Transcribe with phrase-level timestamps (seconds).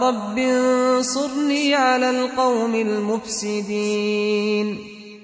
[0.00, 4.77] رب انصرني على القوم المفسدين